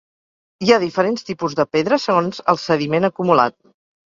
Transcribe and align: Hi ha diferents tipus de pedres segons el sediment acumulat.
Hi 0.67 0.71
ha 0.75 0.79
diferents 0.83 1.27
tipus 1.27 1.57
de 1.59 1.65
pedres 1.77 2.09
segons 2.09 2.41
el 2.55 2.61
sediment 2.65 3.11
acumulat. 3.13 3.59